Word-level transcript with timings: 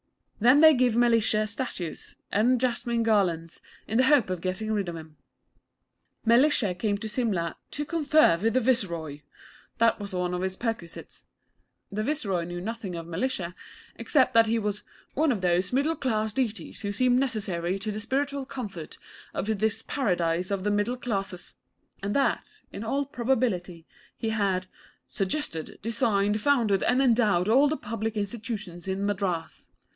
Then 0.39 0.61
they 0.61 0.73
give 0.73 0.95
Mellishe 0.95 1.45
statues 1.47 2.15
and 2.31 2.59
jasmine 2.59 3.03
garlands, 3.03 3.61
in 3.87 3.99
the 3.99 4.05
hope 4.05 4.31
of 4.31 4.41
getting 4.41 4.71
rid 4.71 4.89
of 4.89 4.95
him. 4.95 5.17
Mellishe 6.25 6.75
came 6.79 6.95
up 6.95 6.99
to 7.01 7.07
Simla 7.07 7.57
'to 7.69 7.85
confer 7.85 8.39
with 8.41 8.55
the 8.55 8.59
Viceroy.' 8.59 9.19
That 9.77 9.99
was 9.99 10.15
one 10.15 10.33
of 10.33 10.41
his 10.41 10.57
perquisites. 10.57 11.27
The 11.91 12.01
Viceroy 12.01 12.45
knew 12.45 12.59
nothing 12.59 12.95
of 12.95 13.05
Mellishe 13.05 13.51
except 13.97 14.33
that 14.33 14.47
he 14.47 14.57
was 14.57 14.81
'one 15.13 15.31
of 15.31 15.41
those 15.41 15.71
middle 15.71 15.95
class 15.95 16.33
deities 16.33 16.81
who 16.81 16.91
seem 16.91 17.19
necessary 17.19 17.77
to 17.77 17.91
the 17.91 17.99
spiritual 17.99 18.47
comfort 18.47 18.97
of 19.35 19.45
this 19.59 19.83
Paradise 19.83 20.49
of 20.49 20.63
the 20.63 20.71
Middle 20.71 20.97
classes,' 20.97 21.53
and 22.01 22.15
that, 22.15 22.61
in 22.73 22.83
all 22.83 23.05
probability 23.05 23.85
he 24.17 24.29
had 24.29 24.65
'suggested, 25.07 25.77
designed, 25.83 26.41
founded, 26.41 26.81
and 26.81 27.03
endowed 27.03 27.47
all 27.47 27.67
the 27.67 27.77
public 27.77 28.17
institutions 28.17 28.87
in 28.87 29.05
Madras.' 29.05 29.67